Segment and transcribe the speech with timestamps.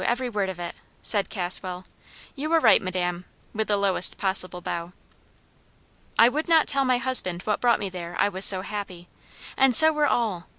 [0.03, 0.73] every word of it!'
[1.03, 1.85] said Caswell.
[2.35, 4.93] 'You are right, madam,' with the lowest possible bow.
[6.17, 9.09] "I would not tell my husband what brought me there I was so happy;
[9.55, 10.47] and so were all!